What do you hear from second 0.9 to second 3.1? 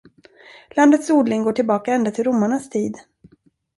odling går tillbaka ända till romarnas tid.